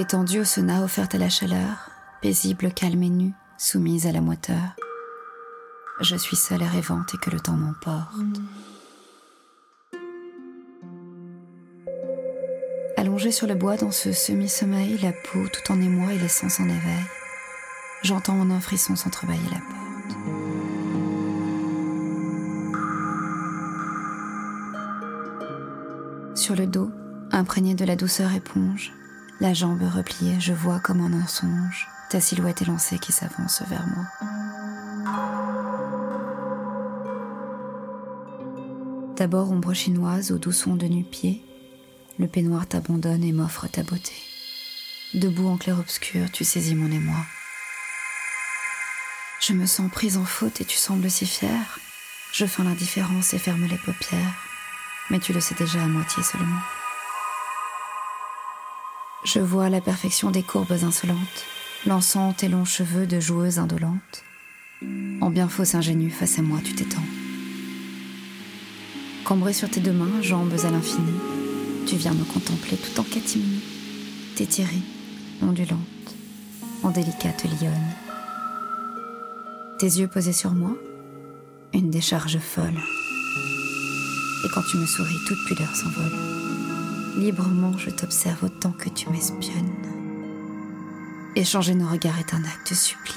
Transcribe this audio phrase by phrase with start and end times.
[0.00, 1.90] Étendue au sauna offerte à la chaleur,
[2.22, 4.74] paisible, calme et nue, soumise à la moiteur.
[6.00, 8.16] Je suis seule et rêvante et que le temps m'emporte.
[12.96, 16.64] Allongée sur le bois dans ce semi-sommeil, la peau tout en émoi et l'essence en
[16.64, 17.04] éveil,
[18.02, 20.16] j'entends en un frisson s'entrebâiller la porte.
[26.34, 26.90] Sur le dos,
[27.32, 28.94] imprégné de la douceur éponge,
[29.40, 33.86] la jambe repliée, je vois comme en un songe ta silhouette élancée qui s'avance vers
[33.86, 34.04] moi.
[39.16, 41.44] D'abord ombre chinoise au doux son de nu-pied,
[42.18, 44.14] le peignoir t'abandonne et m'offre ta beauté.
[45.14, 47.24] Debout en clair-obscur, tu saisis mon émoi.
[49.40, 51.78] Je me sens prise en faute et tu sembles si fière.
[52.32, 54.34] Je feins l'indifférence et ferme les paupières,
[55.10, 56.60] mais tu le sais déjà à moitié seulement.
[59.24, 61.44] Je vois la perfection des courbes insolentes,
[61.86, 64.24] lançant tes longs cheveux de joueuse indolente.
[65.20, 67.04] En bien fausse ingénue, face à moi, tu t'étends.
[69.24, 71.12] Cambré sur tes deux mains, jambes à l'infini,
[71.86, 73.60] tu viens me contempler tout en catimini,
[74.36, 74.80] t'étirer,
[75.42, 75.78] ondulante,
[76.82, 77.94] en délicate lionne.
[79.78, 80.74] Tes yeux posés sur moi,
[81.74, 82.80] une décharge folle.
[84.44, 86.49] Et quand tu me souris, toute pudeur s'envole.
[87.16, 89.74] Librement, je t'observe autant que tu m'espionnes.
[91.34, 93.16] Échanger nos regards est un acte sublime.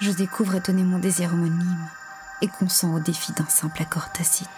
[0.00, 1.88] Je découvre étonné mon désir homonyme
[2.40, 4.48] et consens au défi d'un simple accord tacite.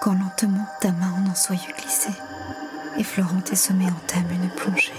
[0.00, 2.10] Quand lentement ta main en un soyeux glissé,
[2.96, 4.92] effleurant tes sommets entame une plongée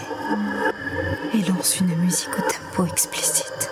[1.33, 3.69] et lance une musique au tempo explicite.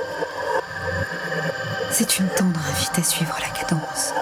[1.91, 4.13] C'est une tendre invite à suivre la cadence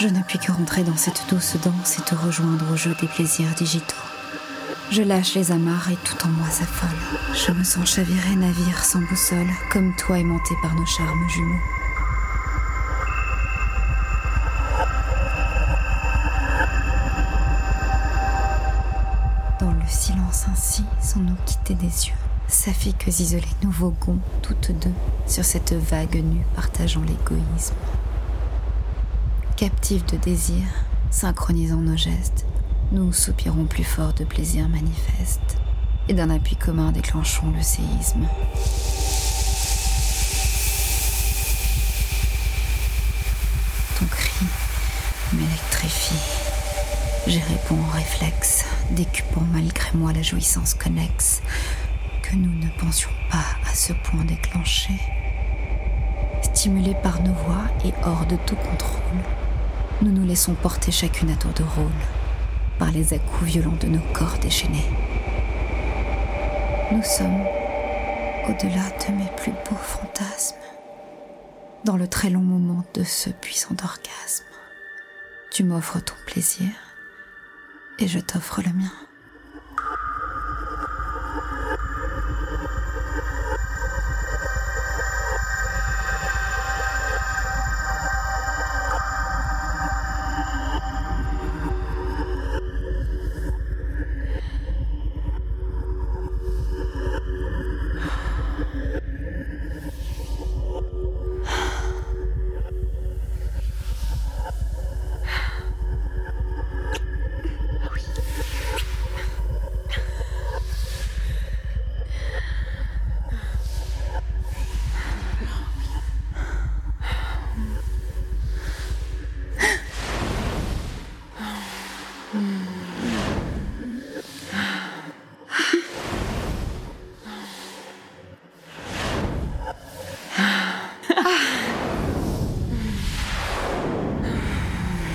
[0.00, 3.06] je ne puis que rentrer dans cette douce danse et te rejoindre au jeu des
[3.06, 3.94] plaisirs digitaux.
[4.90, 6.96] Je lâche les amarres et tout en moi s'affole.
[7.34, 11.54] Je me sens chavirer navire sans boussole, comme toi aimanté par nos charmes jumeaux.
[19.60, 24.94] Dans le silence ainsi, sans nous quitter des yeux, que isolées nous voguons toutes deux
[25.26, 27.74] sur cette vague nue partageant l'égoïsme
[29.60, 30.62] captifs de désir,
[31.10, 32.46] synchronisant nos gestes,
[32.92, 35.58] nous soupirons plus fort de plaisir manifeste,
[36.08, 38.26] et d'un appui commun déclenchons le séisme.
[43.98, 44.46] Ton cri
[45.34, 46.14] m'électrifie.
[47.26, 51.42] J'y réponds au réflexe, décupant malgré moi la jouissance connexe
[52.22, 54.98] que nous ne pensions pas à ce point déclencher.
[56.40, 59.20] Stimulés par nos voix et hors de tout contrôle,
[60.02, 61.90] nous nous laissons porter chacune à tour de rôle
[62.78, 64.88] par les à-coups violents de nos corps déchaînés.
[66.90, 67.44] Nous sommes
[68.48, 70.56] au-delà de mes plus beaux fantasmes,
[71.84, 74.44] dans le très long moment de ce puissant orgasme.
[75.50, 76.68] Tu m'offres ton plaisir
[77.98, 78.92] et je t'offre le mien.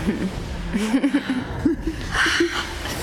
[0.05, 2.94] フフフフ。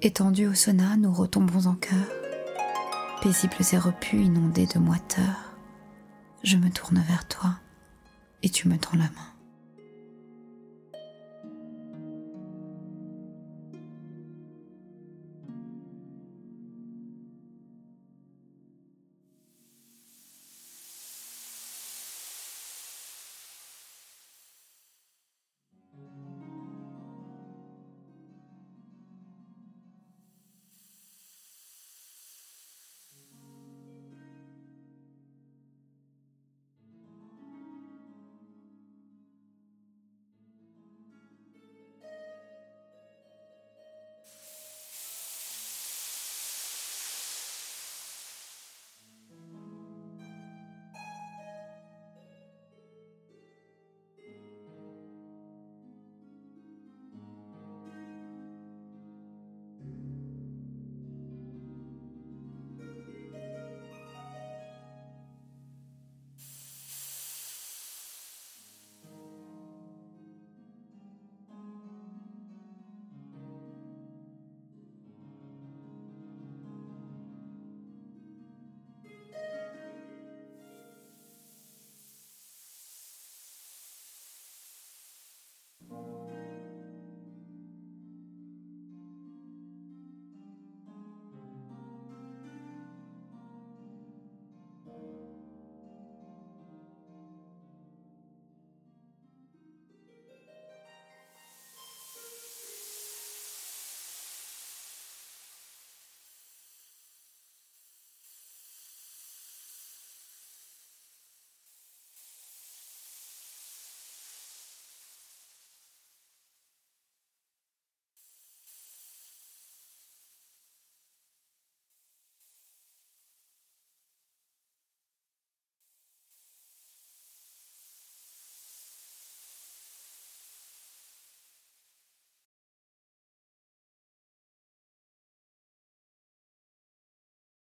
[0.00, 2.06] Étendus au sauna, nous retombons en cœur,
[3.20, 5.52] paisibles et repus, inondés de moiteur.
[6.44, 7.56] Je me tourne vers toi,
[8.44, 9.37] et tu me tends la main.